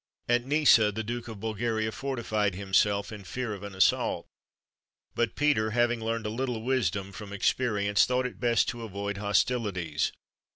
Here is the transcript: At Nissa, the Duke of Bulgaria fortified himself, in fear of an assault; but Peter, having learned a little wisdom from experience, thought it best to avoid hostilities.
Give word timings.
At 0.27 0.45
Nissa, 0.47 0.91
the 0.91 1.03
Duke 1.03 1.27
of 1.27 1.39
Bulgaria 1.39 1.91
fortified 1.91 2.55
himself, 2.55 3.11
in 3.11 3.23
fear 3.23 3.53
of 3.53 3.61
an 3.61 3.75
assault; 3.75 4.25
but 5.13 5.35
Peter, 5.35 5.69
having 5.77 5.99
learned 6.01 6.25
a 6.25 6.29
little 6.31 6.63
wisdom 6.63 7.11
from 7.11 7.31
experience, 7.31 8.07
thought 8.07 8.25
it 8.25 8.39
best 8.39 8.67
to 8.69 8.81
avoid 8.81 9.17
hostilities. 9.17 10.11